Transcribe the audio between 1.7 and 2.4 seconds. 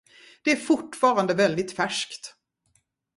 färskt.